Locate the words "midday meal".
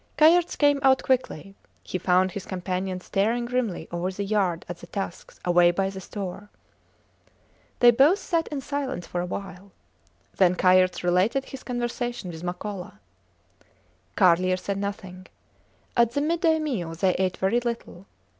16.21-16.95